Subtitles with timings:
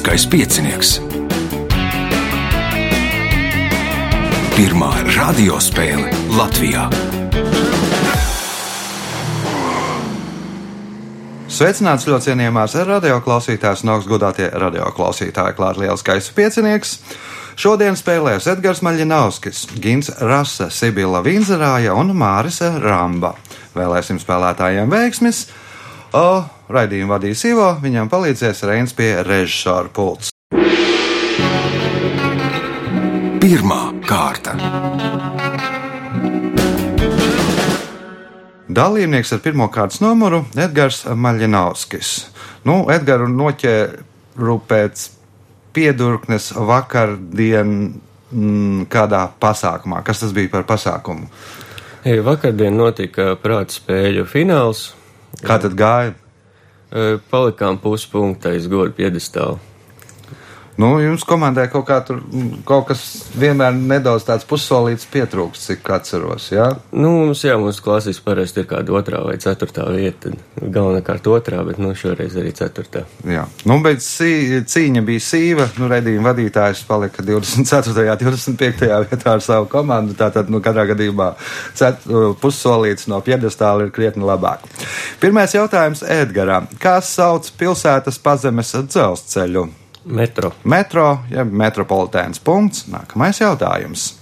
[0.00, 0.90] Lieliskais piecinieks.
[4.56, 6.86] Pirmā radiospēle Latvijā.
[11.52, 15.58] Sveicināts ļoti cienījamās radioklausītājas un augstgadātie radioklausītāji.
[15.60, 16.96] Klāt lieliskais piecinieks.
[17.60, 23.36] Šodien spēlēs Edgars Maļinovskis, Gins Rasa, Sibila Vinzerāja un Māris Ramba.
[23.76, 25.50] Vēlēsim spēlētājiem veiksmis!
[26.10, 26.42] O,
[26.74, 30.32] raidījumu vadīs Ivo, viņam palīdzēs Reins pie režisora pults.
[33.38, 33.78] Pirmā
[34.08, 34.56] kārta.
[38.66, 42.12] Dalībnieks ar pirmā kārtas numuru- Edgars Maļinovskis.
[42.66, 45.08] Nu, Edgars noķēra pēc
[45.72, 47.74] piedurknes vakardien
[48.34, 50.02] mm, kādā pasākumā.
[50.02, 51.30] Kas tas bija par pasākumu?
[52.02, 54.88] Vakardien notika prāta spēļu fināls.
[55.44, 56.14] Kā tad gāja?
[57.30, 59.60] Palikām puspunktā iz godu piedestālu.
[60.78, 62.20] Nu, jums komandai kaut, kā tur,
[62.68, 63.02] kaut kas
[63.38, 66.46] vienmēr nedaudz tāds pussolīts pietrūkst, cik atceros.
[66.54, 66.68] Jā?
[66.94, 70.32] Nu, mums, jā, mūsu klasīs parasti ir kāda otrā vai ceturtā vieta.
[70.60, 73.04] Galvenokārt otrā, bet nu, šoreiz arī ceturtā.
[73.28, 75.68] Jā, nu, bet cī, cīņa bija sīva.
[75.80, 78.06] Nu, Redījuma vadītājs palika 24.
[78.06, 78.88] un 25.
[79.10, 80.16] vietā ar savu komandu.
[80.18, 81.32] Tātad, nu, katrā gadījumā
[81.78, 82.06] cet,
[82.40, 84.64] pussolīts no piedestāla ir krietni labāk.
[85.20, 86.70] Pirmais jautājums Edgaram.
[86.80, 89.68] Kā sauc pilsētas pazemes dzelzceļu?
[90.04, 90.52] Metro.
[90.64, 92.86] Metro, jeb ja metropolitēns punkts.
[92.88, 94.14] Nākamais jautājums.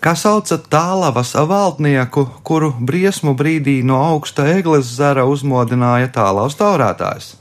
[0.00, 7.32] Kā sauca tālavas valdnieku, kuru briesmu brīdī no augsta egles zara uzmodināja tālavas taurētājs?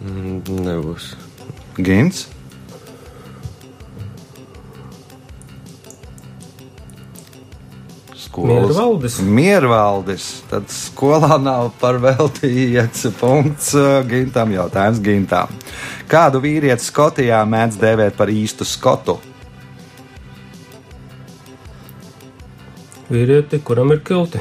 [0.00, 1.14] Mm, nebūs.
[1.80, 2.28] Gins.
[8.36, 9.18] Miervaldis.
[9.20, 10.26] Miervaldis.
[10.50, 13.74] Tad skolā nav par veltīts punkts
[14.10, 15.50] gintam jautājums gintam.
[16.10, 19.18] Kādu vīrieti Skotijā mēdz dēvēt par īstu skotu?
[23.10, 24.38] Vīrieti, kuram ir kilti.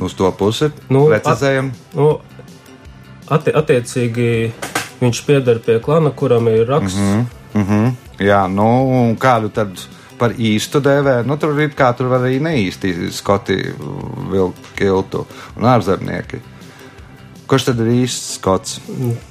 [0.00, 1.72] Uz to pusi Nu, precizējam.
[1.96, 2.20] Nu,
[3.32, 4.28] atti attiecīgi
[5.00, 6.98] viņš pieder pie klana, kuram ir raksts.
[6.98, 7.60] Mm -hmm.
[7.60, 7.94] Mm -hmm.
[8.18, 11.20] Jā, nu, kādu tad par īstu dēvē?
[11.26, 13.58] Nu, tur ir kā tur var arī neīsti skoti
[14.32, 16.42] vilku kiltu un ārzemnieki.
[17.46, 18.80] Kurš tad ir īsts skots?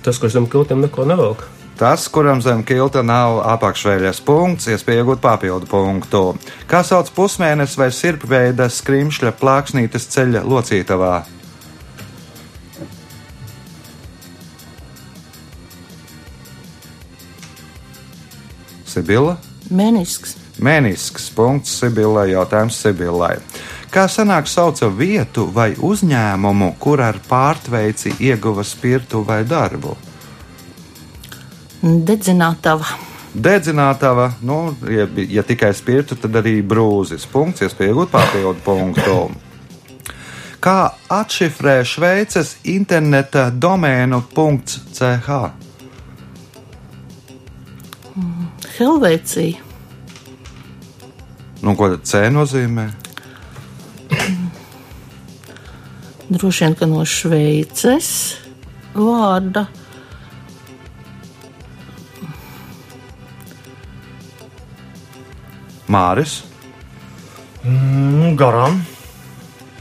[0.05, 1.43] Tas, kurš zem kiltiem neko nevelk.
[1.75, 6.21] Tas, kuram zem kilta nav apakšveļas punkts, iespēja iegūt papildu punktu.
[6.71, 11.17] Kā sauc pusmēnesis vai sirpveida skrimšļa plāksnītes ceļa locītavā?
[18.95, 19.35] Sibila?
[19.67, 20.44] Mēnisks.
[20.63, 23.35] Mēnisks punkts Sibilai, jautājums Sibilai.
[23.91, 29.95] Kā sanāk sauca vietu vai uzņēmumu, kur ar pārtveici ieguva spirtu vai darbu?
[31.83, 32.87] Dedzinātava.
[33.35, 37.27] Dedzinātava, nu, ja, ja tikai spirtu, tad arī brūzis.
[37.27, 39.17] Punkts, iespēja iegūt papildu punktu.
[40.63, 40.79] Kā
[41.11, 45.43] atšifrē Šveices interneta domēnu .ch?
[48.79, 49.64] Helvēcija.
[51.61, 52.89] Nu, ko tad C nozīmē?
[56.29, 58.09] Droši vien, ka no Šveices
[58.95, 59.67] vārda.
[65.85, 66.41] Māris,
[67.65, 68.83] Mm, garām.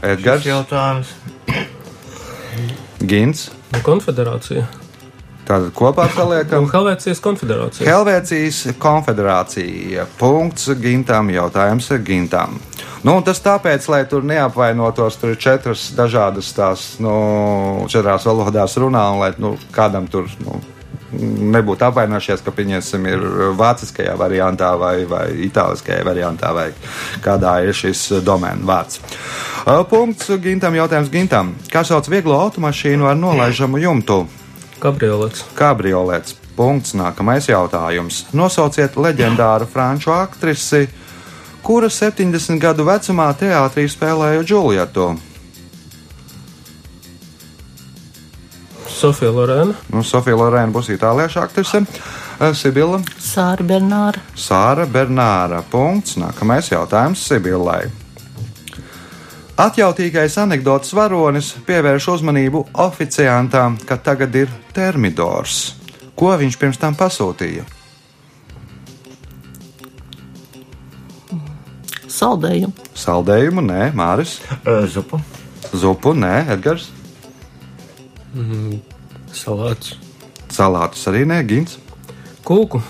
[0.01, 1.11] Edgars, Jautājums.
[3.05, 3.51] Gins.
[3.69, 4.65] Nu, konfederācija.
[5.45, 6.65] Tātad kopā saliekam.
[6.71, 7.85] Helvēcijas konfederācija.
[7.85, 10.07] Helvēcijas konfederācija.
[10.17, 12.57] Punkts gintam, jautājums gintam.
[13.05, 17.11] Nu, un tas tāpēc, lai tur neapvainotos, tur ir četras dažādas tās, nu,
[17.91, 20.57] četrās valodās runā, un lai nu, kādam tur nu,
[21.53, 23.25] nebūtu apvainojušies, ka pieņemsim ir
[23.59, 26.71] vāciskajā variantā vai, vai itāliskajā variantā, vai
[27.21, 28.97] kādā ir šis domēnu vārds.
[29.91, 31.53] Punkts gintam, jautājums gintam.
[31.69, 34.23] Kā sauc vieglo automašīnu ar nolaižamu jumtu?
[34.79, 35.45] Kabriolets.
[35.55, 36.35] Kabriolets.
[36.55, 36.95] Punkts.
[36.95, 38.25] Nākamais jautājums.
[38.33, 40.85] Nosauciet leģendāru franču aktrisi,
[41.65, 45.15] kura 70 gadu vecumā teātrī spēlēja Džulietu.
[48.95, 49.75] Sofija Lorēna.
[49.91, 51.83] Nu, Sofija Lorēna būs itāliešu aktrise.
[52.39, 54.23] Eh, Sibila Sāra Bernāra.
[54.35, 55.61] Sāra Bernāra.
[55.71, 56.15] Punkts.
[56.19, 58.04] Nākamais jautājums Sibilai.
[59.55, 65.77] Atjautīgais anekdotas varonis pievērš uzmanību oficiantām, ka tagad ir termidors.
[66.11, 67.63] Ko viņš pirms tam pasūtīja?
[72.11, 72.75] Saldējumu.
[72.99, 74.41] Saldējumu, nē, Māris.
[74.67, 75.21] Ē, Zupa.
[75.71, 76.89] Zupu, nē, Edgars.
[79.31, 79.95] Salāts.
[80.51, 81.79] Salātus arī nē, Gins.
[82.43, 82.83] Kūku.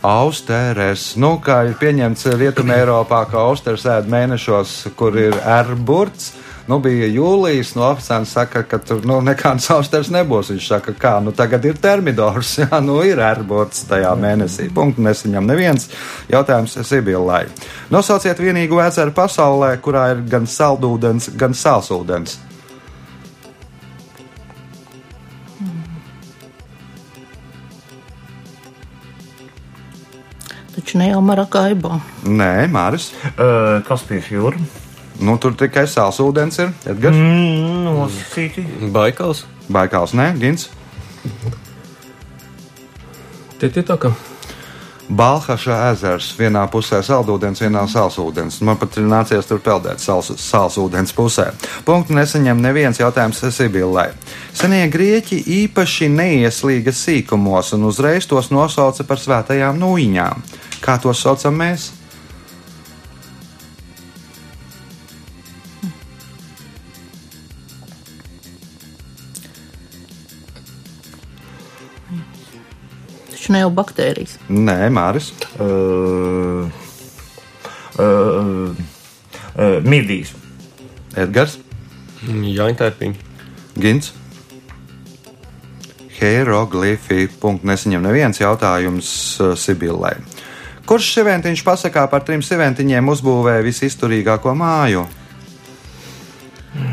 [0.00, 6.30] Austeres, nu, kā ir pieņemts Rietumē, Eiropā, ka austeres ēd mēnešos, kur ir ērburts.
[6.70, 10.54] Nu, bija jūlijas, no oficiāls saka, ka tur nu, nekāds austeres nebūs.
[10.54, 14.70] Viņš saka, kā, nu, tagad ir termidors, jā, nu, ir ērburts tajā mēnesī.
[14.72, 15.90] Punktu nesaņem neviens.
[16.32, 17.44] Jautājums Sibillai.
[17.92, 22.38] Nosauciet vienīgo ezeru pasaulē, kurā ir gan saldūdens, gan sālsūdens.
[30.90, 32.00] Taču ne jau Marakaibo.
[32.26, 33.12] Nē, Māris.
[33.38, 34.58] Uh, Kaspijas jūra.
[35.22, 36.72] Nu, tur tikai sālsūdens ir.
[36.90, 37.14] Edgars.
[37.14, 38.64] Mm, nosacīti.
[38.90, 39.44] Baikals.
[39.70, 40.66] Baikāls, nē, Gins.
[43.62, 44.10] Tititaka.
[45.06, 48.58] Balhaša ezers vienā pusē saldūdens, vienā sālsūdens.
[48.66, 51.52] Man pat ir nācies tur peldēt sals, sālsūdens pusē.
[51.86, 54.08] Punktu nesaņem neviens jautājums Sibillai.
[54.50, 60.42] Senie grieķi īpaši neieslīga sīkumos un uzreiz tos nosauca par svētajām nūjiņām.
[60.80, 61.90] Kā tos saucam mēs?
[73.70, 74.36] Jau baktērijas.
[74.50, 75.30] Nē, Māris.
[75.58, 76.70] Uh,
[77.98, 78.70] uh,
[79.54, 80.32] uh, Midijas.
[81.18, 81.58] Edgars.
[82.26, 83.28] Jāņtērpiņi.
[83.80, 84.12] Gins.
[86.20, 87.28] Hieroglifi.
[87.66, 89.10] Nesaņem neviens jautājums
[89.40, 90.16] uh, Sibillai.
[90.90, 95.04] Kurš siventiņš pasakā par trim siventiņiem uzbūvēja visizturīgāko māju?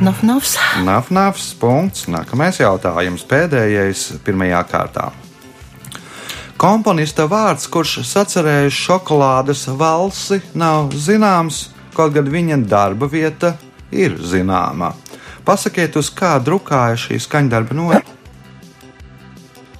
[0.05, 0.51] Naf, nafs.
[0.85, 1.47] Nafnafs.
[1.57, 2.05] Punkts.
[2.05, 3.25] Nākamais jautājums.
[3.25, 5.07] Pēdējais pirmajā kārtā.
[6.61, 11.67] Komponista vārds, kurš sacerējis šokolādes valsi, nav zināms,
[11.97, 13.55] kaut gan viņa darba vieta
[13.89, 14.93] ir zināma.
[15.41, 17.89] Pasakiet, uz kā drukāja šī skaņdarba no.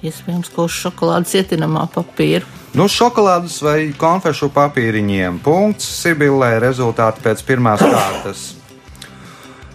[0.02, 2.57] Iespējams, ka uz šokolādes ietinamā papīra.
[2.76, 5.40] Nu, šokolādes vai konfešu papīriņiem.
[5.44, 8.42] Punkts Sibillai rezultāti pēc pirmās kārtas.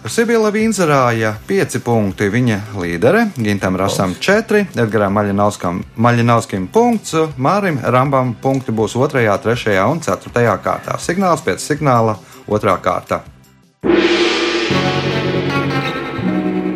[0.03, 8.75] Sibila Vīnzerāja 5 punkti, viņa līdere, Gintam Rasam 4, Edgaram Maļinovskim punkts, Mārim Rambam punkti
[8.75, 10.99] būs 2, 3 un 4 kārtā.
[10.99, 12.17] Signāls pēc signāla
[12.51, 13.23] 2 kārta.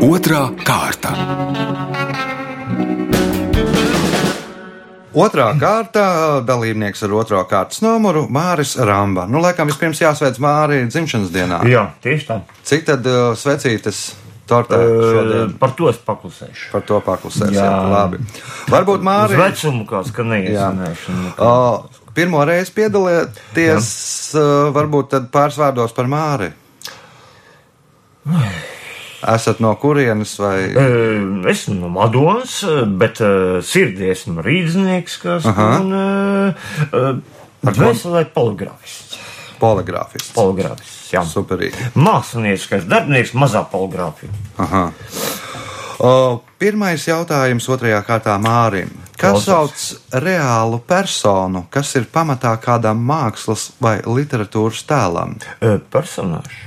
[0.08, 1.87] Otrā kārta.
[5.18, 6.04] Otrā kārta
[6.46, 9.26] dalībnieks ar otro kārtas numuru Māris Ramba.
[9.30, 11.64] Nu, laikam vispirms jāsveic Māri dzimšanas dienā.
[11.70, 12.40] Jā, tieši tā.
[12.68, 14.04] Cik tad uh, svecītas
[14.50, 16.70] tortē Uh, par to es paklusēšu.
[16.76, 17.58] Par to paklusēsim.
[17.58, 17.72] Jā.
[17.96, 18.22] Labi.
[18.72, 19.40] Varbūt Māri.
[19.42, 21.34] vecumu ka neiesinēšana.
[21.42, 21.52] O,
[22.18, 23.92] pirmo reizi piedalieties,
[24.38, 26.54] uh, varbūt tad pāris vārdos par Māri.
[29.26, 30.68] Esat no kurienes vai?
[31.50, 32.60] Es esmu no Madonas,
[33.02, 33.18] bet
[33.66, 35.70] sirdī esmu rīznieks, kas Aha.
[35.82, 37.24] un
[37.66, 39.18] veselē poligrāfists.
[39.58, 40.36] Poligrāfists.
[40.38, 41.24] Poligrāfists, jā.
[41.26, 41.90] Superīgi.
[41.98, 44.30] Mākslinieckais darbinieks, mazā poligrāfija.
[44.62, 44.84] Aha.
[45.98, 46.12] O,
[46.62, 48.94] pirmais jautājums otrajā kārtā Mārim.
[49.18, 49.48] Kas Klausos.
[49.50, 55.40] sauc reālu personu, kas ir pamatā kādam mākslas vai literatūras tēlam?
[55.90, 56.66] Personāžs.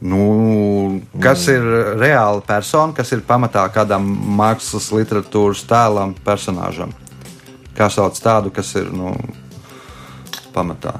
[0.00, 1.64] Nu, kas ir
[1.98, 4.04] reāla persona, kas ir pamatā kādam
[4.38, 6.92] mākslas, literatūras tēlam, personāžam?
[7.74, 9.16] Kā sauc tādu, kas ir nu,
[10.54, 10.94] pamatā?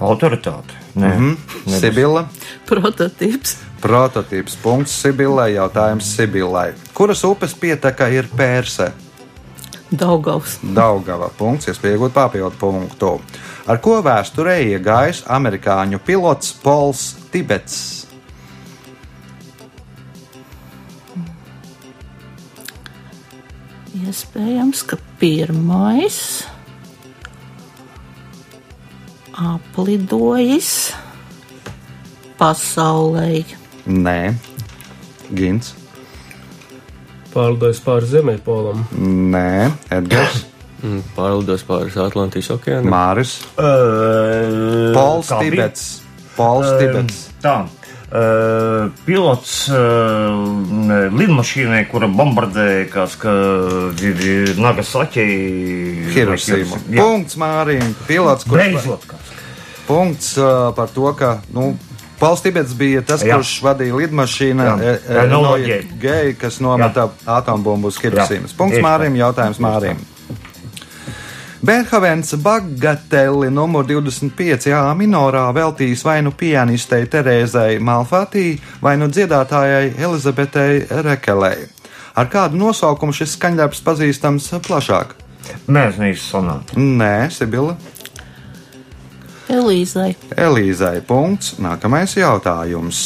[0.00, 0.76] Autoritāte.
[0.96, 1.36] Nē, mm
[1.66, 1.80] Mhm.
[1.80, 2.28] Sibila.
[2.66, 3.56] Prototyps.
[3.80, 4.56] Prototyps.
[4.62, 5.54] Punkts Sibilai.
[5.54, 6.72] Jautājums Sibilai.
[6.94, 8.92] Kuras upes pieteka ir Pērse?
[9.98, 10.58] Daugavs.
[10.62, 11.30] Daugava.
[11.38, 13.12] Punkts, iespēja iegūt papildu punktu.
[13.66, 18.06] Ar ko vēsturē iegājis amerikāņu pilots Pols Tibets?
[23.96, 26.20] Iespējams, ka pirmais
[29.36, 30.70] aplidojis
[32.38, 33.42] pasaulē.
[33.86, 34.20] Nē,
[35.34, 35.74] Gins.
[37.36, 38.84] Pārlidojis pāri Zemēpolam.
[39.36, 39.48] Nē,
[40.00, 40.44] Edgars.
[40.86, 42.90] Mm, Pārlidos pāri Atlantijas okeānam.
[42.92, 43.30] Māris.
[43.56, 45.50] Uh, Pols kā bija?
[45.54, 45.84] Tibets.
[46.36, 47.22] Pols Um, Tibets.
[47.42, 47.54] Tā.
[48.06, 50.36] Uh, pilots uh,
[51.16, 53.32] lidmašīnai, kura bombardēja kāds, ka
[54.04, 55.24] ir Nagasaki.
[56.12, 56.78] Hirosima.
[56.92, 57.96] Jā, Punkts Mārim.
[58.06, 59.32] Pilots, kurš beidzot kāds.
[59.88, 61.38] punkts uh, par to, ka.
[61.56, 61.72] Nu,
[62.18, 63.36] Pauls Tibets bija tas, Jā.
[63.36, 65.42] kurš vadīja lidmašīnu e, e, no.
[66.00, 68.54] Gay, kas nometa atombumbu uz Hirosimas.
[68.54, 68.58] Jā.
[68.58, 68.80] Punkts.
[68.84, 69.60] Mārim, jautājums.
[69.60, 70.00] Mārim.
[71.66, 79.96] Bērhavens Bagateli numur 25 A minorā veltījis vai nu pianistei Terēzai Malfatī, vai nu dziedātājai
[79.98, 81.66] Elizabetei Rekelei.
[82.16, 85.16] Ar kādu nosaukumu šis skaņdarbs pazīstams plašāk?
[85.66, 86.78] Mēsnīs sonāta.
[86.78, 87.74] Nē, Sibila.
[89.52, 90.14] Elīzai.
[90.36, 91.00] Elīzai.
[91.06, 91.56] Punkts.
[91.62, 93.04] Nākamais jautājums.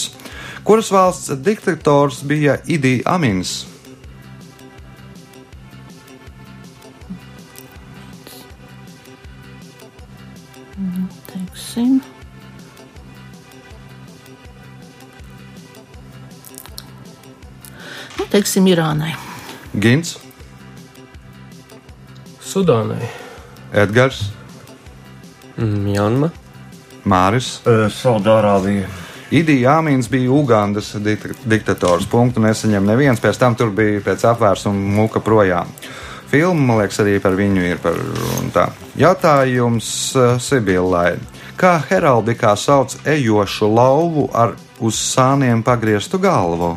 [0.65, 3.67] Kuras valsts diktators bija Idī Amins?
[11.27, 12.01] Teiksim.
[18.19, 19.15] Nu, teiksim, Irānai.
[19.81, 20.17] Gins,
[22.43, 23.07] Sudānai.
[23.73, 24.25] Edgars,
[25.61, 26.31] Mjanma.
[27.05, 27.59] Māris.
[27.97, 28.89] Saudārābija.
[29.31, 32.09] Idī Amins bija Ugandas dik diktators.
[32.11, 35.71] Punktu nesaņem neviens, pēc tam tur bija pēc apvērsuma muka projām.
[36.31, 37.79] Filma, man liekas, arī par viņu ir.
[37.83, 37.95] Par,
[38.41, 38.69] un tā.
[38.99, 39.89] Jautājums
[40.43, 41.15] Sibillai.
[41.61, 46.77] Kā heraldikā sauc ejošu lauvu ar uz sāniem pagrieztu galvu?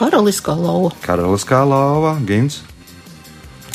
[0.00, 0.90] Karaliskā lauva.
[1.04, 2.62] Karaliskā lauva, Gins,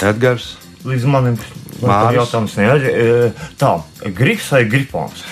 [0.02, 0.56] Edgars.
[0.86, 1.38] Līdz manim
[1.82, 2.18] Māris.
[2.20, 2.94] jautājums neaģi.
[3.62, 3.76] Tā,
[4.18, 5.24] grips vai gripons?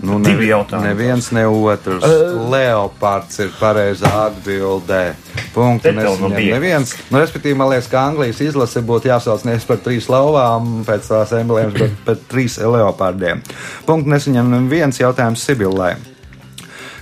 [0.00, 0.86] Nu, Divi nevi- jautājumi.
[0.92, 2.04] Neviens, ne otrs.
[2.06, 5.14] Uh, Leopards ir pareizā atbildē.
[5.54, 6.54] Punktu nesaņem bija.
[6.54, 6.92] neviens.
[7.10, 11.32] Nu, respektīvi, man liekas, ka Anglijas izlase būtu jāsauc nevis par trīs lauvām pēc tās
[11.34, 13.42] emblēmas, bet par trīs leopardiem.
[13.86, 15.96] Punktu nesaņem neviens jautājums Sibillai.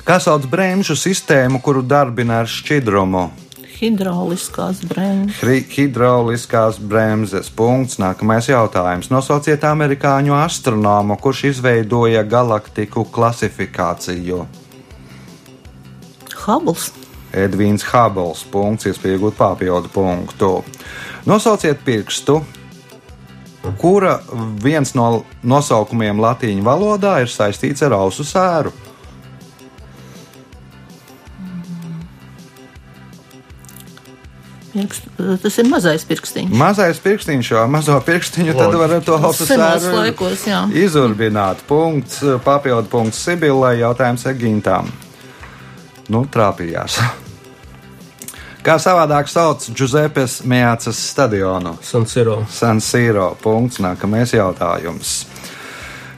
[0.06, 3.24] Kā sauc bremžu sistēmu, kuru darbina ar šķidrumu?
[3.76, 5.34] Hidrauliskās brēmas.
[5.42, 7.50] Hri- Hidrauliskās bremzes.
[7.52, 7.98] Punkts.
[8.00, 9.10] Nākamais jautājums.
[9.12, 14.46] Nosauciet amerikāņu astronomu, kurš izveidoja galaktiku klasifikāciju.
[16.46, 16.92] Hubbles.
[17.36, 18.46] Edvīns Hubbles.
[18.48, 20.52] Punkts, iespēja iegūt papildu punktu.
[21.26, 22.38] Nosauciet pirkstu,
[23.82, 24.20] kura
[24.62, 28.72] viens no nosaukumiem latīņu valodā ir saistīts ar ausu sēru.
[34.76, 35.06] Pirkst,
[35.40, 36.50] tas ir mazais pirkstiņš.
[36.52, 38.80] Mazais pirkstiņš, jau mazo pirkstiņu, tad Loģiski.
[38.82, 40.58] var ar to ausu Senos sēru laikos, jā.
[40.84, 41.62] izurbināt.
[41.68, 44.90] Punkts, papildu punkts Sibillai, jautājums Egintām.
[46.12, 46.98] Nu, trāpījās.
[48.66, 51.76] Kā savādāk sauc Giuseppes Meācas stadionu?
[51.86, 52.40] San Siro.
[52.50, 53.30] San Siro.
[53.38, 53.78] Punkts.
[53.78, 55.20] Nākamais jautājums.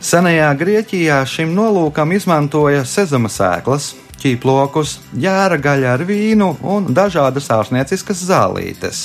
[0.01, 8.25] Senajā Grieķijā šim nolūkam izmantoja sezama sēklas, ķīplokus, jēra gaļu ar vīnu un dažādas ārstnieciskas
[8.29, 9.03] zālītes.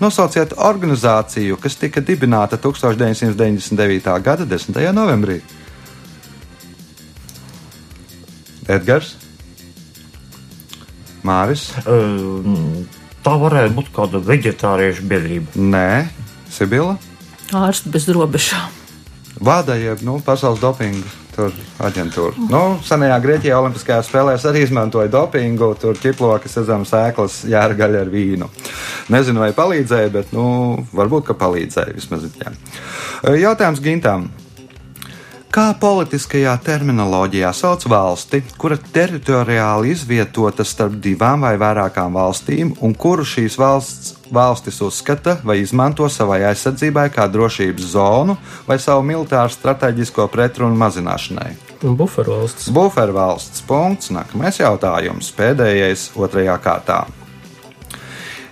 [0.00, 4.12] Nosauciet organizāciju, kas tika dibināta 1999.
[4.24, 4.80] gada 10.
[4.96, 5.40] novembrī.
[8.70, 9.16] Edgars,
[11.26, 11.68] Māris,
[13.20, 15.52] Tā varētu būt kāda vegetāriešu biedrība.
[15.60, 16.08] Nē,
[16.48, 16.96] Sibila.
[17.52, 18.72] Ārsti bez robežām.
[19.40, 22.48] Vada jeb nu, pasaules dopinga tur aģentūra.
[22.50, 28.12] Nu, senajā Grieķijā Olimpiskajās spēlēs arī izmantoja dopingu, tur ķiplokas, redzam, sēklas, jēra gaļa ar
[28.12, 28.50] vīnu.
[29.14, 30.44] Nezinu, vai palīdzēja, bet, nu,
[30.96, 32.28] varbūt, ka palīdzēja vismaz.
[32.40, 32.54] Jā.
[33.46, 34.30] Jautājums Gintam.
[35.50, 43.24] Kā politiskajā terminoloģijā sauc valsti, kura teritoriāli izvietota starp divām vai vairākām valstīm, un kuru
[43.26, 48.38] šīs valsts, valstis uzskata vai izmanto savai aizsardzībai kā drošības zonu
[48.68, 51.50] vai savu militāru strateģisko pretrunu mazināšanai?
[51.82, 52.70] Bufervalsts.
[52.70, 54.14] Bufervalsts punkts.
[54.14, 57.02] Nākamais jautājums, pēdējais otrajā kārtā.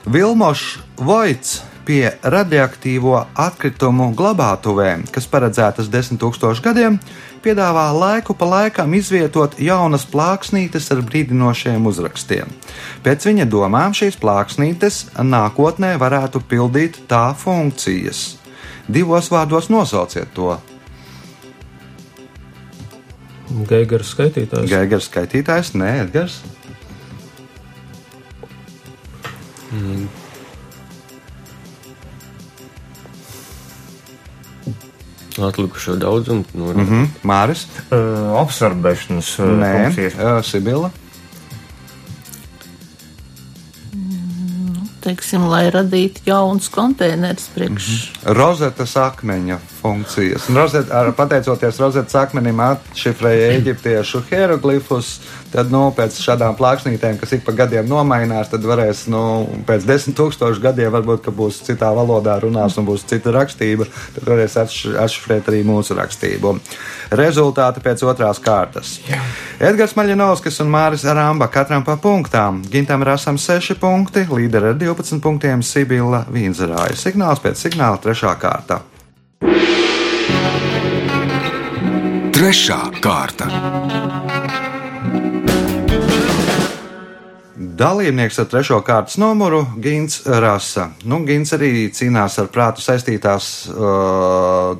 [0.02, 6.98] Vilmošs Voits pie radioaktīvo atkritumu glabātuvēm, kas paredzētas 10 000 gadiem,
[7.40, 12.52] piedāvā laiku pa laikam izvietot jaunas plāksnītes ar brīdinošiem uzrakstiem.
[13.06, 18.36] Pēc viņa domām šīs plāksnītes nākotnē varētu pildīt tā funkcijas.
[18.88, 20.58] Divos vārdos nosauciet to.
[23.68, 24.68] Geigara skaitītājs.
[24.68, 26.42] Gaigars skaitītājs, nē, Edgars.
[35.38, 36.44] Atlikušo daudzumu.
[36.54, 37.04] Nu, mm Mhm.
[37.22, 37.98] Māris, Uh,
[38.42, 40.14] absorbēšanas uh, nē, funkcijas.
[40.14, 40.90] uh, Sibila.
[45.00, 47.86] Teiksim, lai radītu jaunus konteinerus priekš.
[48.36, 50.48] Rozetas akmeņa funkcijas.
[50.50, 55.20] Un Rozet, ar, pateicoties rozetas akmenim, atšifrēja eģiptiešu hieroglifus.
[55.52, 59.22] Tad nu, pēc šādām plāksnītēm, kas ik pa gadiem nomainās, tad varēs nu,
[59.68, 63.86] pēc desmit tūkstošu gadiem varbūt, ka būs citā valodā runās un būs cita rakstība,
[64.16, 66.54] tad varēs atš- atšifrēt arī mūsu rakstību.
[67.18, 68.98] Rezultāti pēc otrās kārtas.
[69.08, 69.20] Jā.
[69.70, 72.62] Edgars Maļinovskis un Māris Ramba katram pa punktām.
[72.70, 76.96] Gintam Rasam 6 punkti, līderi ar 12 punktiem Sibila Vīnzerāja.
[76.98, 78.82] Signāls pēc signāla trešā kārta.
[82.38, 84.47] Trešā kārta.
[87.78, 90.88] Dalībnieks ar trešo kārtas numuru- Gins Rasa.
[91.06, 94.74] Nu, Gins arī cīnās ar prātu saistītās uh,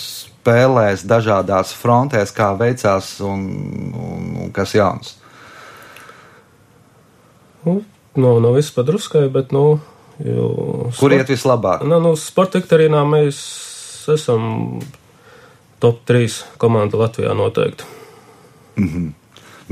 [0.00, 3.42] spēlēs, dažādās frontēs, kā veicās un,
[3.92, 5.18] un, un kas jauns.
[7.64, 7.82] Nu,
[8.16, 9.80] no, no viss padruskai, bet, nu,
[10.24, 10.48] jau.
[10.96, 11.84] Kur iet vislabāk?
[11.84, 13.42] Nu, nu, sporta viktorīnā mēs
[14.14, 14.80] esam
[15.82, 17.84] top 3 komanda Latvijā noteikti.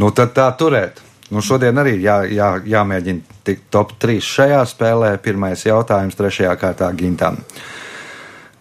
[0.01, 1.03] Nu, tad tā turēt.
[1.33, 5.15] Nu, šodien arī jā, jā, jāmēģina tikt top 3 šajā spēlē.
[5.25, 7.39] Pirmais jautājums trešajā kārtā Gintam.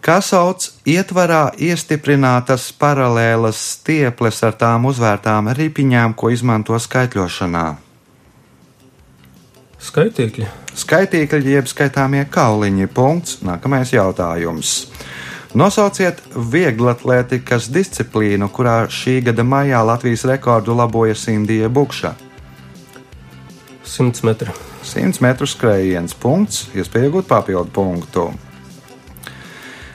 [0.02, 7.66] Kā sauc ietvarā iestiprinātas paralēlas stieples ar tām uzvērtām ripiņām, ko izmanto skaitļošanā?
[9.82, 10.48] Skaitīkļi.
[10.78, 12.88] Skaitīkļi jeb skaitāmie kauliņi.
[12.88, 13.38] Punkts.
[13.44, 14.74] Nākamais jautājums.
[15.52, 22.16] Nosauciet vieglatlētikas disciplīnu, kurā šī gada maijā Latvijas rekordu laboja Sindija Bukša.
[23.92, 24.54] 100 metri.
[24.88, 28.30] 100 metru skrējiens, punkts, iespēja iegūt papildu punktu.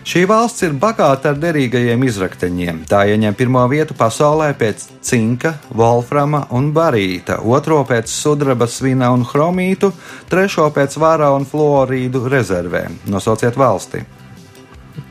[0.08, 2.78] Šī valsts ir bagāta ar derīgajiem izrakteņiem.
[2.88, 9.26] Tā ieņem pirmo vietu pasaulē pēc cinka, volframa un barīta, otro pēc sudraba, svina un
[9.28, 9.90] chromītu,
[10.32, 13.02] trešo pēc vāra un fluorīdu rezervēm.
[13.12, 14.06] Nosauciet valsti!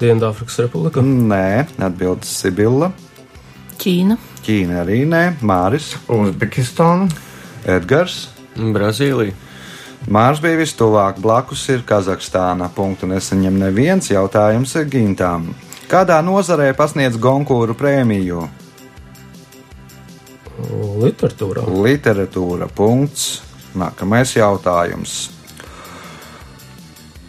[0.00, 1.02] Dienvidāfrikas Republika.
[1.02, 2.88] Nē, atbildes Sibilla.
[3.76, 4.16] Ķīna,
[4.46, 7.10] Ķīna arī nē, Māris, Uzbekistāna.
[7.66, 8.35] Edgars.
[8.56, 9.34] Brazīlija.
[10.12, 12.68] Mārs bija vistuvāk, blakus ir Kazahstāna.
[12.74, 15.48] Punktu nesaņem neviens jautājums ir gintām.
[15.90, 18.44] Kādā nozarē pasniedz Gonkūru prēmiju?
[21.02, 21.64] Literatūrā.
[21.84, 22.68] Literatūra.
[22.74, 23.42] Punkts.
[23.76, 25.16] Nākamais jautājums.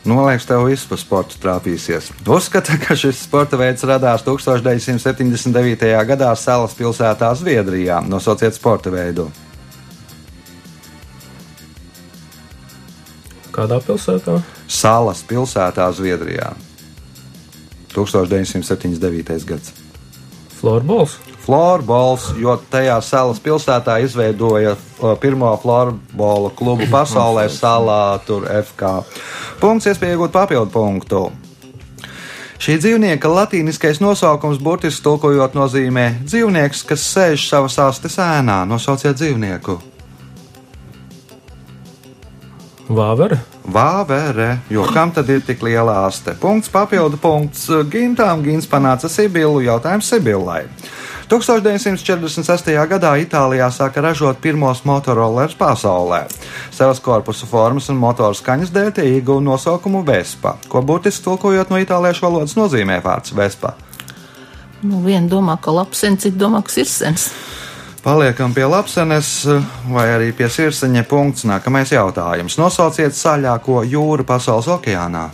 [0.08, 2.14] Noliekas, tev viss par sportu trāpīsies.
[2.24, 5.90] Uzskata, ka šis sporta veids radās 1979.
[6.08, 8.00] gadā Salas pilsētā Zviedrijā.
[8.08, 9.28] Nosauciet sporta veidu.
[13.58, 14.38] Kādā pilsētā?
[14.70, 16.52] Salas pilsētā Zviedrijā.
[17.96, 19.46] 1979.
[19.50, 19.74] gads.
[20.60, 21.16] Florbols.
[21.42, 24.76] Florbols, jo tajā salas pilsētā izveidoja
[25.24, 28.94] pirmo florbola klubu pasaulē, salā, tur FK.
[29.62, 31.26] Punkts, iespēja iegūt papildu punktu.
[32.62, 38.64] Šī dzīvnieka latīniskais nosaukums burtiski tulkojot nozīmē dzīvnieks, kas sēž savas astes ēnā.
[38.70, 39.82] Nosauciet dzīvnieku.
[42.88, 43.42] Vāvere.
[43.68, 46.32] Vāvere, jo kam tad ir tik liela aste?
[46.40, 47.66] Punkts, papildu punkts.
[47.92, 50.64] Gintām Gins panāca Sibilu, jautājums Sibillai.
[51.28, 52.72] 1946.
[52.88, 56.22] gadā Itālijā sāka ražot pirmos motorollerus pasaulē.
[56.72, 61.82] Savas korpusu formas un motoru skaņas dēļ tie ieguva nosaukumu Vespa, ko burtiski tulkojot no
[61.84, 63.76] itāliešu valodas nozīmē vārds Vespa.
[64.82, 67.32] nu viena domā, ka lapsens, cita domā, ka sirsens.
[68.08, 69.30] Paliekam pie lapsenes
[69.92, 71.44] vai arī pie sirdsceņa punkts.
[71.44, 72.56] Nākamais jautājums.
[72.56, 75.26] Nosauciet saļāko jūru pasaules okeānā.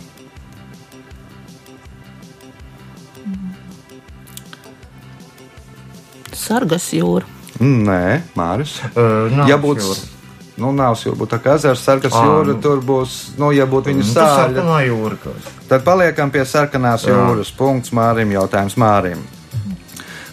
[6.34, 7.30] Sargas jūra.
[7.62, 8.00] Nē,
[8.34, 8.74] Māris.
[8.90, 10.10] Uh, ja būtu, jūra.
[10.66, 12.58] nu, nav būtu tā kā ezers, sarkas Ā, jūra, nu.
[12.66, 15.38] tur būs, nu, ja būtu viņa Nu, Tas sāļa, sarkanā jūra.
[15.70, 17.14] tad paliekam pie sarkanās Jā.
[17.14, 17.54] jūras.
[17.54, 19.22] Punkts Mārim, jautājums Mārim.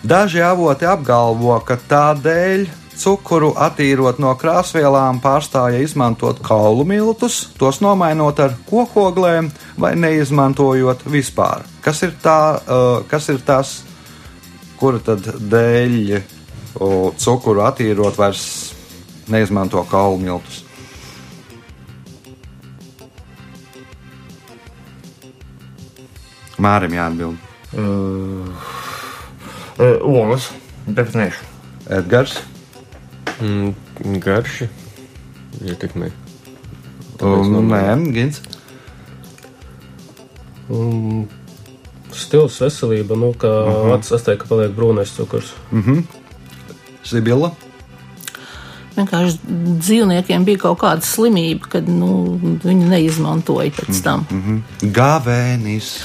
[0.02, 2.64] Daži avoti apgalvo, ka tādēļ
[2.98, 11.66] cukuru attīrot no krāsvielām pārstāja izmantot kaulu miltus, tos nomainot ar kokoglēm vai neizmantojot vispār.
[11.86, 13.82] Kas ir, tā, uh, kas ir tas,
[14.82, 15.22] kura tad
[15.54, 16.18] dēļ
[17.22, 18.44] cukuru attīrot vairs
[19.30, 20.64] neizmanto kaulu miltus?
[26.62, 27.50] Mārim jāatbild.
[27.72, 28.81] Uh, uh,
[29.80, 30.52] olas.
[30.88, 31.46] Definēšu.
[31.90, 32.40] Edgars.
[33.42, 33.74] Mm,
[34.20, 34.70] garši.
[35.62, 36.12] Ietekmē.
[37.22, 37.84] Um, nē,
[38.16, 38.42] Gins.
[40.72, 41.28] Un
[42.16, 43.98] stils veselība, nu, kā uh -huh.
[43.98, 45.54] acis asteika paliek brūnais cukurs.
[47.04, 47.52] Sibila.
[48.96, 49.38] Vienkārši
[49.80, 54.26] dzīvniekiem bija kaut kāda slimība, kad nu, viņi neizmantoja pēc tam.
[54.82, 56.04] Gavēnis.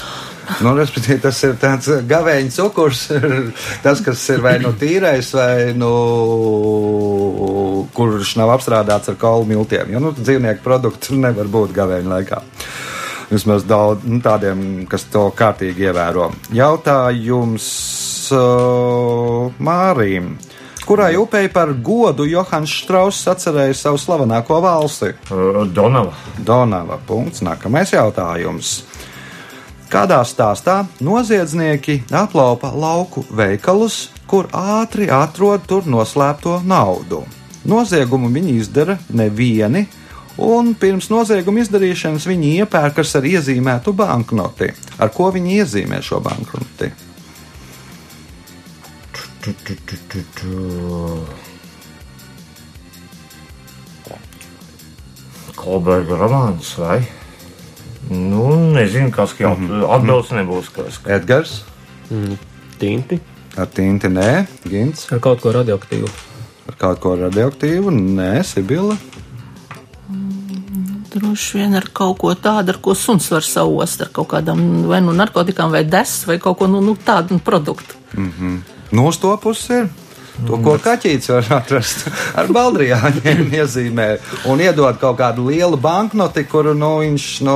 [0.63, 3.05] Nu, respektīvi, tas ir tāds gavēņa cukurs,
[3.85, 5.91] tas, kas ir vai nu tīrais, vai nu,
[7.97, 9.91] kurš nav apstrādāts ar kaulu miltiem.
[9.93, 12.41] Jo nu, dzīvnieku produktu nevar būt gavēņa laikā.
[13.27, 16.29] Vismaz daudz nu, tādiem, kas to kārtīgi ievēro.
[16.55, 17.65] Jautājums
[18.31, 20.37] uh, Mārim.
[20.87, 25.11] Kurai upei par godu Johans Strauss atcerēja savu slavenāko valsti?
[25.27, 26.15] Uh, Donava.
[26.39, 26.95] Donava.
[27.09, 27.43] Punkts.
[27.43, 28.77] Nākamais jautājums.
[29.87, 37.21] Kādā stāstā noziedznieki aplaupa lauku veikalus, kur ātri atrod tur noslēpto naudu?
[37.63, 39.85] Noziegumu viņi izdara nevieni,
[40.43, 44.73] un pirms nozieguma izdarīšanas viņi iepērkas ar iezīmētu banknoti.
[44.99, 46.91] Ar ko viņi iezīmē šo banknoti?
[55.55, 56.99] Kolberga romāns vai?
[58.09, 59.95] Nu, nezinu, kas jau mm -hmm.
[59.95, 60.69] atbildes nebūs.
[60.75, 61.63] Kas, Edgars,
[62.09, 62.37] Mm,
[62.79, 63.19] tinti.
[63.57, 66.07] ar tinti nē, Gins, Ar kaut ko radioaktīvu.
[66.69, 68.95] ar kaut ko radioaktīvu, nē, Sibila.
[71.13, 74.99] Droši vien ar kaut ko tādu, ar ko suns var sauost, ar kaut kādām vai
[75.01, 77.95] nu narkotikām, vai des, vai kaut ko nu, nu, tādu nu, produktu.
[78.91, 79.89] No uz to puses ir.
[80.45, 82.03] To, ko kaķītis var atrast
[82.37, 84.07] ar baldrijāņiem, iezīmē
[84.51, 87.55] un iedod kaut kādu lielu banknoti, kuru nu, viņš nu,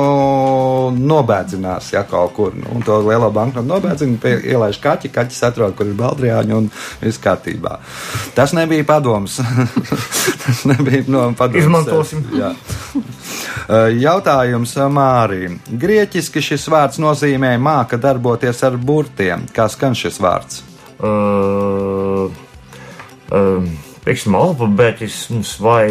[0.98, 2.56] nobēdzinās ja, kaut kur.
[2.58, 6.72] Nu, un to lielo banknotu nobēdzina, ielaiž kaķi, kaķis atrod, kur ir baldrijāņi un
[7.04, 7.78] viss kārtībā.
[8.38, 9.38] Tas nebija padoms.
[10.46, 11.62] Tas nebija no padoms.
[11.62, 12.26] Izmantosim.
[12.38, 12.54] Jā.
[13.72, 15.54] Uh, Jautājums Mārī.
[15.70, 19.46] Grieķiski šis vārds nozīmē māka darboties ar burtiem.
[19.54, 20.64] Kā skan šis vārds?
[21.02, 22.32] uh,
[23.32, 25.88] uh, Teiksim, alfabētisms vai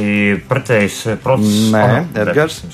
[0.50, 1.68] pretējs process?
[1.70, 1.84] Nē,
[2.18, 2.64] Edgars.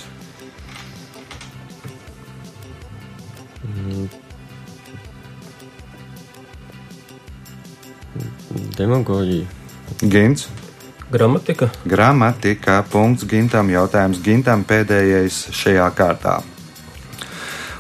[8.77, 9.45] Demagoģija.
[10.01, 10.49] Gins.
[11.13, 11.69] Gramatika.
[11.85, 12.81] Gramatika.
[12.91, 13.69] Punkts Gintam.
[13.73, 16.39] Jautājums Gintam pēdējais šajā kārtā.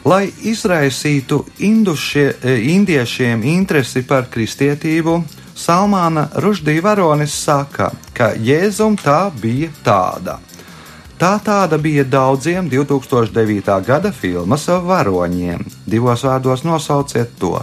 [0.06, 5.24] Lai izraisītu indušie, eh, indiešiem interesi par kristietību,
[5.56, 10.36] Salmāna Ruždī varonis saka, ka Jēzum tā bija tāda.
[11.16, 13.70] Tā tāda bija daudziem 2009.
[13.86, 15.64] gada filmas varoņiem.
[15.88, 17.54] Divos vārdos nosauciet to.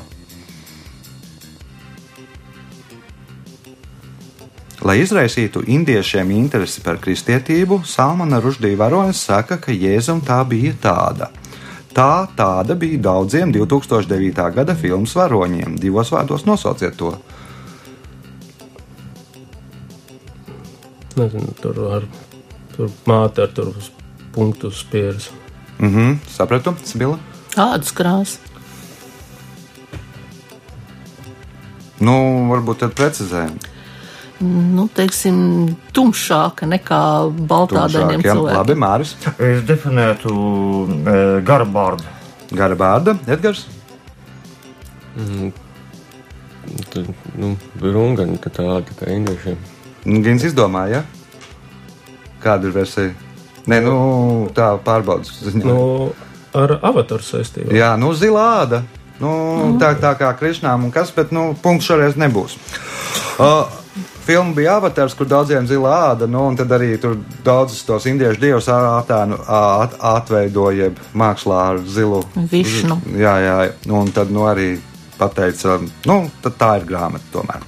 [4.82, 11.30] Lai izraisītu indiešiem interesi par kristietību, Salmana Ruždī varonis saka, ka Jēzum tā bija tāda.
[11.94, 14.50] Tā tāda bija daudziem 2009.
[14.58, 15.78] gada filmas varoņiem.
[15.78, 17.14] Divos vārdos nosauciet to.
[21.20, 22.08] Nezinu, tur ar
[22.74, 23.92] tur māte ar tur uz
[24.34, 25.30] punktu spieris.
[25.80, 27.20] Mhm, sapratu, Sibila.
[27.60, 28.40] Ādas krāsa.
[32.04, 32.16] Nu,
[32.50, 33.60] varbūt tad precizējam.
[34.44, 35.38] Nu, teiksim,
[35.96, 37.00] tumšāka nekā
[37.48, 38.26] baltādainiem Tumšākiem.
[38.26, 38.58] cilvēkiem.
[38.58, 39.14] Labi, Māris.
[39.38, 42.04] Es definētu uh, garabārdu.
[42.54, 43.64] Gara bārda, Edgars.
[46.92, 47.08] Tad,
[47.40, 49.58] nu, rungani tā tāda kā indiešiem.
[50.06, 51.04] Nu, Gins izdomāja, ja?
[52.44, 53.14] kāda ir versija.
[53.72, 53.94] Nē, nu,
[54.56, 55.64] tā pārbaudas ziņā.
[55.64, 56.12] Nu,
[56.58, 57.72] ar avataru saistībā.
[57.76, 58.84] Jā, nu, zilā āda.
[59.22, 59.32] Nu,
[59.80, 62.58] tā, tā kā Krišnām un kas, bet nu, punkts šoreiz nebūs.
[63.40, 63.70] Uh,
[64.24, 68.40] Filma bija avatars, kur daudziem zila āda, nu, un tad arī tur daudzus tos indiešu
[68.40, 72.22] dievus attēlu at, atveidoja jeb mākslā ar zilu.
[72.52, 73.02] Višnu.
[73.20, 73.58] Jā, jā,
[73.92, 74.78] un tad nu, arī
[75.20, 75.78] pateica,
[76.10, 77.66] nu, tā ir grāmata tomēr.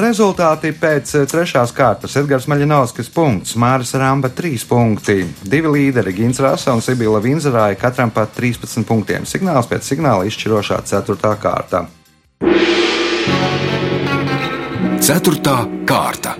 [0.00, 2.18] Rezultāti pēc uh, trešās kārtas.
[2.20, 8.12] Edgars Maļinovskis punkts, Māris Ramba 3 punkti, divi līderi, Gins Rasa un Sibila Vinzerāja, katram
[8.12, 9.24] pa 13 punktiem.
[9.28, 11.86] Signāls pēc signāla izšķirošā ceturtā kārta.
[15.04, 16.36] Ceturtā kārta.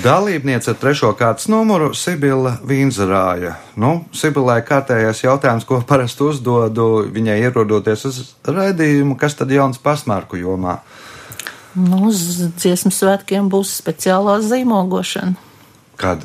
[0.00, 3.56] Dalībniece ar trešo kārtas numuru Sibila Vinzerāja.
[3.76, 10.40] Nu, Sibilai kārtējais jautājums, ko parasti uzdodu viņai ierodoties uz raidījumu, kas tad jauns pasmārku
[10.40, 10.78] jomā?
[11.74, 12.22] Nu, uz
[12.56, 15.36] dziesmu svētkiem būs speciālā zīmogošana.
[16.00, 16.24] Kad?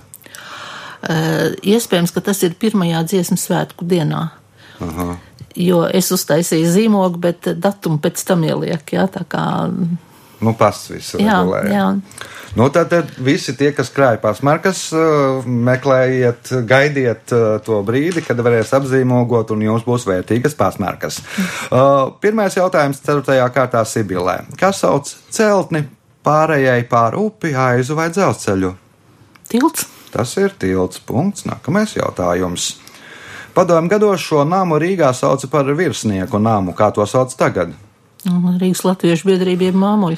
[1.04, 4.30] Eh, Iespējams, ka tas ir pirmajā dziesmu svētku dienā.
[4.82, 5.18] Aha.
[5.56, 8.84] Jo es uztaisīju zīmogu, bet datumu pēc tam ieliek.
[8.92, 9.46] Jā, tā kā.
[10.44, 11.70] Nu, pasts visu Jā, regulēja.
[11.72, 12.32] jā.
[12.56, 18.40] Nu, tad, tad visi tie, kas krāj pasmarkas, uh, meklējiet, gaidiet uh, to brīdi, kad
[18.40, 21.20] varēs apzīmogot un jums būs vērtīgas pasmarkas.
[21.68, 24.42] Uh, Pirmais jautājums ceturtajā kārtā Sibilē.
[24.60, 25.84] Kas sauc celtni
[26.26, 28.72] pārējai pār upi, aizu vai dzelzceļu?
[29.52, 29.90] Tilts.
[30.16, 31.44] Tas ir tilts punkts.
[31.44, 32.78] Nākamais jautājums.
[33.56, 37.76] Padomju gados šo nāmu Rīgā sauca par virsnieku nāmu, kā to sauc tagad.
[38.26, 40.18] Rīgas Latviešu biedrība ir māmuļi.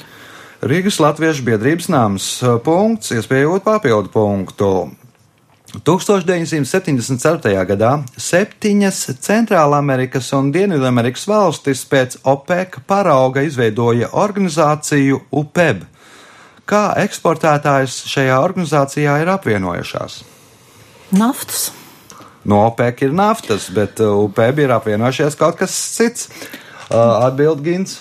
[0.68, 2.30] Rīgas Latviešu biedrības nams.
[2.64, 4.70] Punkts, iespējot papildu punktu.
[5.68, 7.52] 1974.
[7.68, 15.84] gadā septiņas Centrālamerikas un Dienvidamerikas valstis pēc OPEC parauga izveidoja organizāciju UPEB.
[16.68, 20.22] Kā eksportētājs šajā organizācijā ir apvienojušās?
[21.16, 21.68] Naftas.
[22.48, 26.28] No OPEC ir naftas, bet uh, UPEB ir apvienojušies kaut kas cits.
[26.88, 27.98] Uh, Atbild Gins.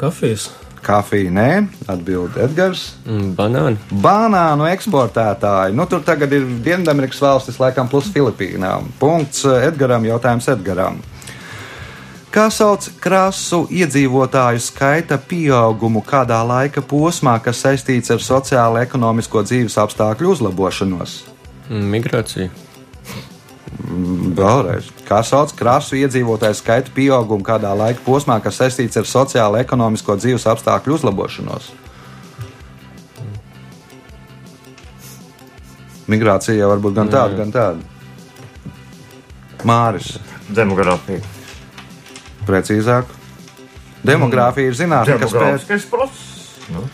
[0.00, 0.50] Kafijas.
[0.84, 1.50] Kafija nē,
[1.88, 2.90] atbild Edgars.
[3.08, 3.78] Mm, Banāni.
[4.04, 5.72] Banānu eksportētāji.
[5.76, 8.90] Nu, tur tagad ir Dienvidamerikas valstis, laikam, plus Filipīnām.
[9.00, 11.00] Punkts uh, Edgaram, jautājums Edgaram.
[12.34, 19.78] Kā sauc krasu iedzīvotāju skaita pieaugumu kādā laika posmā, kas saistīts ar sociālo ekonomisko dzīves
[19.84, 21.20] apstākļu uzlabošanos?
[21.70, 22.63] Mm, Migrācija.
[23.74, 24.86] Vēlreiz.
[25.08, 30.46] Kā sauc krasu iedzīvotāju skaita pieaugumu kādā laika posmā, kas saistīts ar sociālo ekonomisko dzīves
[30.52, 31.72] apstākļu uzlabošanos?
[36.10, 37.92] Migrācija var būt gan tāda, gan tāda.
[39.64, 40.18] Māris,
[40.52, 41.22] Demogrāfija.
[42.44, 43.08] precīzāk.
[44.04, 45.32] Demogrāfija ir zinātne, kas
[45.64, 46.58] pēc process.
[46.68, 46.84] Nu,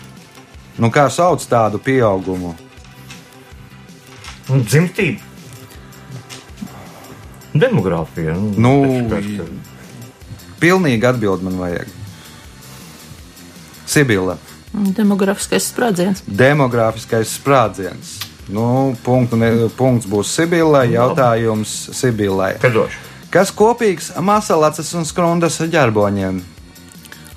[0.78, 2.54] nu, kā sauc tādu pieaugumu.
[4.50, 5.29] un dzimtība.
[7.60, 8.34] Demogrāfija.
[8.56, 8.74] Nu,
[9.10, 9.26] tad?
[10.60, 11.92] Pilnīgi atbild man vajag.
[13.90, 14.36] Sibila.
[14.70, 16.22] Demografiskais sprādziens.
[16.26, 18.18] Demogrāfiskais sprādziens.
[18.50, 22.54] Nu, punktu, ne, punkts būs Sibilai, jautājums Sibilai.
[22.62, 23.06] Piedošu.
[23.30, 26.40] Kas kopīgs masalacas un skrundas ģerboņiem?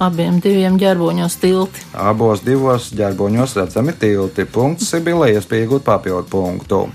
[0.02, 1.84] Abiem diviem ģerboņos tilti.
[1.94, 4.46] Abos divos ģerboņos redzami tilti.
[4.50, 6.88] Punkts Sibilai, iespēja iegūt papildu punktu.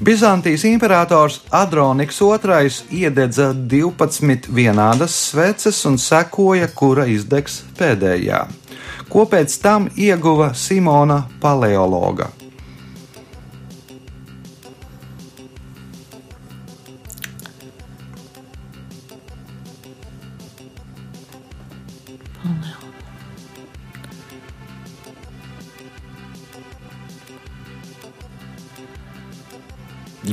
[0.00, 8.44] Bizantijas imperators Adroniks II iededza 12 vienādas sveces un sekoja, kura izdegs pēdējā.
[9.10, 12.37] Ko pēc tam ieguva Simona Paleologa?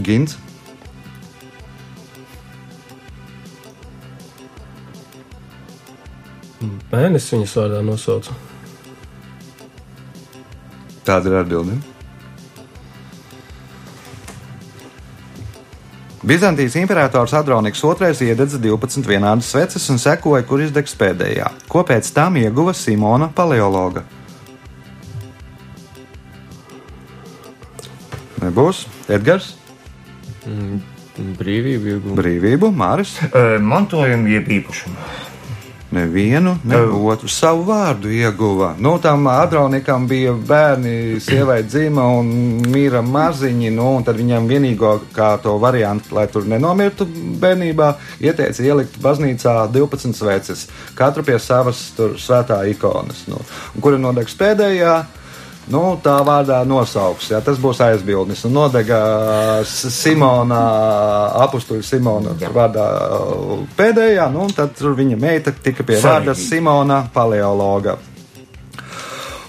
[0.05, 0.37] Gins.
[6.91, 8.35] Mēnesis viņas vārdā nosauca.
[11.05, 11.95] Tāda ir atbildība.
[16.25, 21.51] Bizantijas imperators Adroniks II iededza 12 vienādas sveces un sekoja, kur izdegs pēdējā.
[21.69, 24.01] Ko pēc tam ieguva Simona Paleologa?
[28.41, 29.53] Nebūs Edgars,
[31.45, 32.17] Brīvība iegūta.
[32.17, 33.15] brīvību, Māris.
[33.62, 34.97] Mantojumu jeb īpašumu.
[35.95, 38.73] Nevienu, ne otru savu vārdu ieguva.
[38.81, 42.31] Nu, tam Adronikam bija bērni, sieviete dzima un
[42.73, 43.69] mīra maziņi.
[43.71, 47.05] Nu, un tad viņam vienīgo kā to variantu, lai tur nenomirtu
[47.39, 50.65] bērnībā, ieteica ielikt baznīcā 12 sveces.
[50.97, 53.23] Katru pie savas tur svētā ikonas.
[53.31, 53.39] Nu,
[53.75, 54.97] un kura nodegs pēdējā?
[55.71, 57.32] Nu, tā vārdā nosauks.
[57.34, 58.43] Jā, tas būs aizbildnis.
[58.45, 58.99] Un nodega
[59.65, 60.60] Simona,
[61.47, 62.86] apakstuļa Simona vārdā
[63.17, 64.28] uh, pēdējā.
[64.34, 66.38] Nu, un tad tur viņa meita tika pie vārda.
[66.38, 67.97] Simona Paleologa.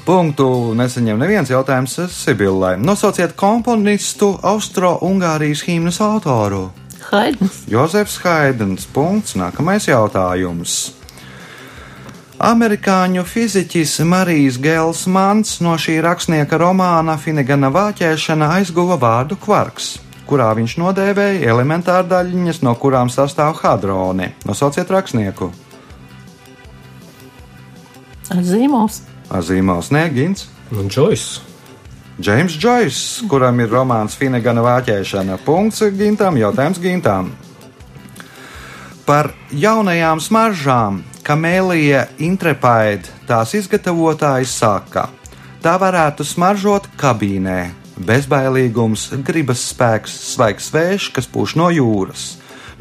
[0.07, 2.77] Punktu nesaņem neviens jautājums Sibillai.
[2.79, 6.69] Nosauciet komponistu Austro-Ungārijas himnas autoru.
[7.11, 7.65] Haidns.
[7.71, 8.87] Jozefs Haidens.
[8.95, 9.35] Punkts.
[9.37, 10.95] Nākamais jautājums.
[12.37, 19.95] Amerikāņu fiziķis Marijs Gēls Mans no šī rakstnieka romāna Finegana vāķēšana aizguva vārdu kvarks,
[20.29, 24.35] kurā viņš nodēvēja elementāru daļiņas, no kurām sastāv hadroni.
[24.45, 25.49] Nosauciet rakstnieku.
[28.29, 29.01] Zīmols.
[29.33, 30.51] Azīmās Negins.
[30.77, 31.41] Un Džois.
[32.21, 33.01] Džeims Džois,
[33.33, 35.41] kuram ir romāns Finegana vāķēšana.
[35.47, 37.33] Punkts Gintam, jautājums Gintam.
[39.07, 45.05] Par jaunajām smaržām Kamēlija Intrepide tās izgatavotājs saka,
[45.63, 47.61] tā varētu smaržot kabīnē.
[47.97, 52.27] Bezbailīgums, gribas spēks, svaigs vējš, kas pūš no jūras.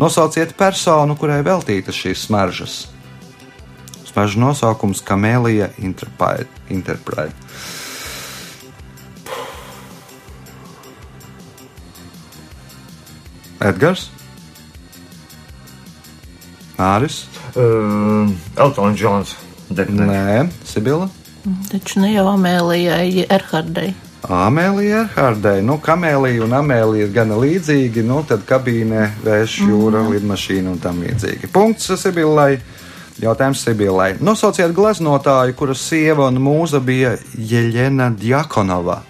[0.02, 2.74] Nosauciet personu, kurai veltītas šīs smaržas.
[4.10, 5.70] Smaržu nosaukums Kamēlija.
[5.78, 7.38] Interprete.
[13.62, 14.10] Edgars,
[16.78, 18.28] Māris, Uh,
[18.60, 19.36] Eltons Džons.
[19.72, 21.08] Nē, Sibila,
[21.70, 23.94] Taču ne jau Amēlijai, Erhardai.
[24.26, 25.60] Amēlija Erhardai.
[25.66, 28.02] Nu, kamēlija un amēlija ir gana līdzīgi.
[28.06, 30.16] Nu, tad kabīne, vējš, jūra, mm.
[30.16, 31.52] lidmašīna un tam līdzīgi.
[31.54, 32.58] Punkts Sibillai.
[33.22, 34.16] Jautājums Sibillai.
[34.26, 39.04] Nosauciet gleznotāju, kuras sieva un mūza bija Jeļena Djakonova.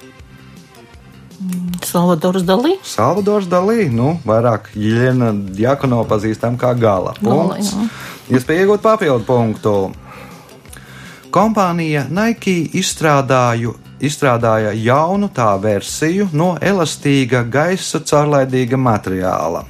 [1.95, 2.73] Salvadors Dalī.
[2.83, 7.13] Salvadors Dalī, nu, vairāk Jeļena Djakonova pazīstam kā gala.
[7.21, 7.71] Punkts.
[8.27, 9.75] Iespēja iegūt papildu punktu.
[11.31, 19.63] Kompānija Nike izstrādāju, izstrādāja jaunu tā versiju no elastīga gaisa caurlaidīga materiāla.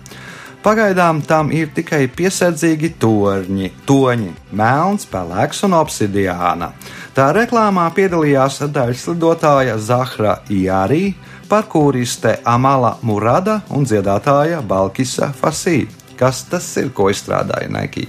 [0.66, 6.72] Pagaidām tam ir tikai piesardzīgi torņi, toņi, melns, pelēks un obsidiāna.
[7.14, 11.14] Tā reklāmā piedalījās daļslidotāja Zahra Jārī,
[11.50, 15.86] parkūriste Amala Murada un dziedātāja Balkisa Fasī.
[16.16, 18.08] Kas tas ir, ko izstrādāja Nike?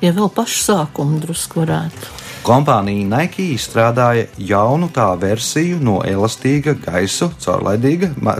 [0.00, 2.16] Ja vēl pašu sākumu drusku varētu.
[2.44, 8.38] Kompānija Nike izstrādāja jaunu tā versiju no elastīga gaisa caurlaidīga ma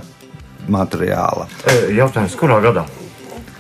[0.71, 1.49] materiāla.
[1.69, 2.87] E, Jautājums, kurā gadā?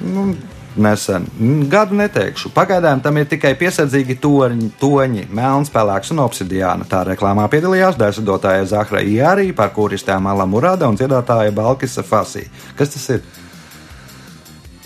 [0.01, 0.31] Nu,
[0.77, 2.51] nesen, Mm, gadu neteikšu.
[2.55, 6.87] Pagaidām tam ir tikai piesardzīgi torņi, toņi, melns, pelēks un obsidiāna.
[6.89, 12.47] Tā reklāmā piedalījās daļsadotāja Zahra Jārī, parkūristē Mala Murāda un dziedātāja Balkisa Fasī.
[12.77, 13.23] Kas tas ir?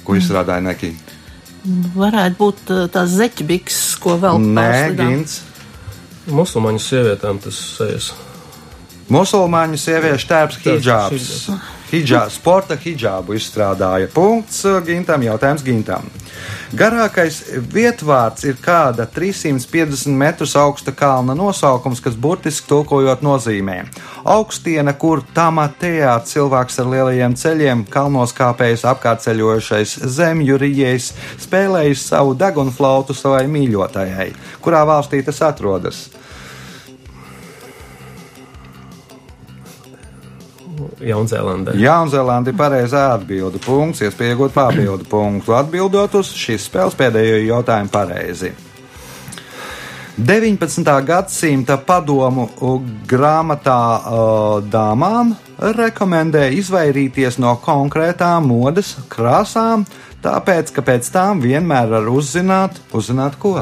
[0.05, 0.95] Ko izstrādāja Nike?
[1.95, 4.93] Varētu būt uh, tās zeķbiks, ko vēl Nē.
[4.99, 5.41] Gins.
[6.29, 8.13] Musulmaņu sievietēm tas sejas.
[9.13, 11.49] Musulmaņu sieviešu Tērps, hijabs.
[11.95, 14.09] Hijā, sporta hijābu izstrādāja.
[14.11, 16.09] Punkts uh, Gintam, jautājums Gintam.
[16.75, 17.37] Garākais
[17.71, 23.77] vietvārds ir kāda 350 metrus augsta kalna nosaukums, kas burtiski tulkojot nozīmē
[24.35, 31.13] augstiena, kur tamatējā cilvēks ar lielajiem ceļiem, kalnos kāpējis apkārtceļojušais zemju rījējs,
[31.47, 34.33] spēlējis savu degunflautu savai mīļotajai.
[34.65, 36.09] Kurā valstī tas atrodas?
[41.05, 41.75] Jaunzēlandē.
[41.81, 43.61] Jaunzēlanda ir pareizā atbilde.
[43.65, 45.57] Punkts, iespēja iegūt papildu punktu.
[45.57, 48.55] Atbildot uz šīs spēles pēdējo jautājumu pareizi.
[50.15, 50.87] 19.
[51.03, 52.47] gadsimta padomu
[53.11, 59.83] grāmatā uh, dāmām rekomendē izvairīties no konkrētām modes krāsām,
[60.23, 63.57] tāpēc, ka pēc tām vienmēr var uzzināt, uzzināt ko.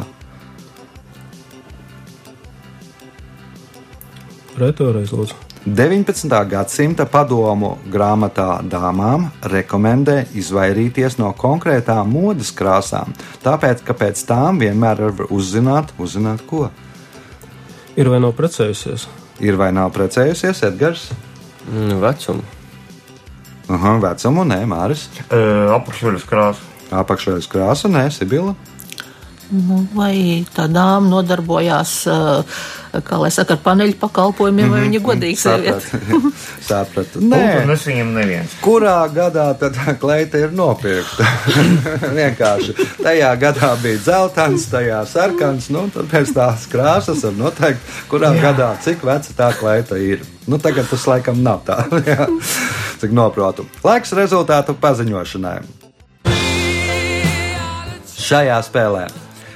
[4.60, 5.51] Retoreiz, lūdzu.
[5.66, 6.26] 19.
[6.50, 13.12] gadsimta padomu grāmatā dāmām rekomendē izvairīties no konkrētām modes krāsām,
[13.44, 16.66] tāpēc, ka pēc tām vienmēr var uzzināt, uzzināt ko.
[17.94, 19.06] Ir vai nav precējusies?
[19.38, 21.06] Ir vai nav precējusies Edgars?
[21.70, 22.42] Nu, vecumu.
[23.70, 25.06] Aha, vecumu, nē, Māris.
[25.30, 25.38] E,
[25.78, 26.70] Apakšveļas krāsa.
[26.90, 28.56] Apakšveļas krāsa, nē, Sibila.
[29.52, 31.90] Nu, vai tā dāma nodarbojās,
[33.04, 35.98] kā lai saka, ar paneļu pakalpojumiem, vai viņa godīgi sieviete?
[36.68, 37.20] Sapratu.
[37.20, 38.54] Nē, Nē, nesaņem neviens.
[38.64, 41.26] kurā gadā tad kleita ir nopirkta?
[42.18, 48.30] Vienkārši tajā gadā bija dzeltens, tajā sarkans, nu, tad pēc tās krāsas var noteikt, kurā
[48.32, 48.46] Jā.
[48.46, 50.24] gadā cik veca tā kleita ir.
[50.48, 51.76] Nu, tagad tas laikam nav tā,
[52.08, 52.24] jā,
[53.04, 53.68] cik noprotu.
[53.84, 55.58] Laiks rezultātu paziņošanai.
[58.22, 59.04] Šajā spēlē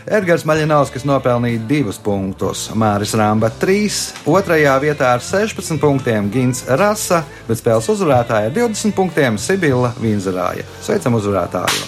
[0.07, 3.97] Edgars Maļinovskis nopelnīja 2 punktus, Māris Rāmba 3,
[4.31, 10.63] otrajā vietā ar 16 punktiem Gins Rasa, bet spēles uzvarētāja ar 20 punktiem Sibila Vinzerāja.
[10.87, 11.83] Sveicam uzvarētāju!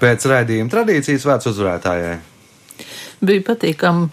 [0.00, 2.16] Pēc raidījuma tradīcijas vārds uzvarētājai.
[3.20, 4.08] Bija patīkami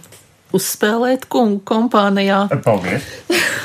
[0.57, 2.45] uzspēlēt kungu kompānijā.
[2.65, 3.07] Paldies!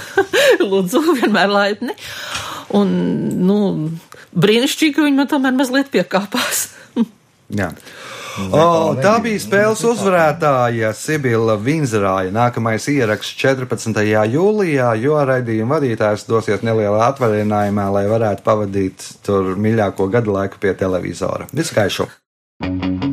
[0.70, 1.96] Lūdzu, vienmēr laipni.
[2.78, 2.92] Un,
[3.42, 3.58] nu,
[4.38, 6.68] brīnišķīgi, ka viņi man tomēr mazliet piekāpās.
[7.60, 7.72] Jā.
[8.32, 12.32] O, tā bija spēles uzvarētāja Sibila Vinzerāja.
[12.32, 14.00] Nākamais ieraksts 14.
[14.32, 20.72] jūlijā, jo raidījuma vadītājs dosies nelielā atvaļinājumā, lai varētu pavadīt tur mīļāko gadu laiku pie
[20.80, 21.50] televizora.
[21.52, 22.08] Viskaišu!
[22.62, 23.11] Thank you.